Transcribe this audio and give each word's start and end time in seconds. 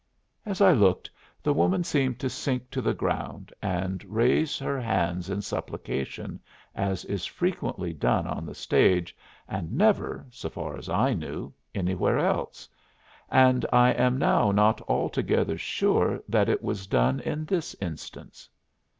As 0.47 0.61
I 0.61 0.71
looked 0.71 1.11
the 1.43 1.53
woman 1.53 1.83
seemed 1.83 2.17
to 2.21 2.27
sink 2.31 2.71
to 2.71 2.81
the 2.81 2.95
ground 2.95 3.53
and 3.61 4.03
raise 4.05 4.57
her 4.57 4.81
hands 4.81 5.29
in 5.29 5.43
supplication, 5.43 6.39
as 6.73 7.05
is 7.05 7.27
frequently 7.27 7.93
done 7.93 8.25
on 8.25 8.47
the 8.47 8.55
stage 8.55 9.15
and 9.47 9.71
never, 9.73 10.25
so 10.31 10.49
far 10.49 10.75
as 10.75 10.89
I 10.89 11.13
knew, 11.13 11.53
anywhere 11.75 12.17
else, 12.17 12.67
and 13.29 13.63
I 13.71 13.91
am 13.91 14.17
now 14.17 14.49
not 14.51 14.81
altogether 14.89 15.55
sure 15.55 16.19
that 16.27 16.49
it 16.49 16.63
was 16.63 16.87
done 16.87 17.19
in 17.19 17.45
this 17.45 17.75
instance. 17.79 18.49